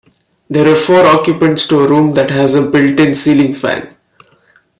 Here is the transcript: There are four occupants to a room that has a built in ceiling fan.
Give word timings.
There 0.49 0.67
are 0.67 0.73
four 0.75 1.05
occupants 1.05 1.67
to 1.67 1.81
a 1.81 1.87
room 1.87 2.15
that 2.15 2.31
has 2.31 2.55
a 2.55 2.67
built 2.67 2.99
in 2.99 3.13
ceiling 3.13 3.53
fan. 3.53 3.95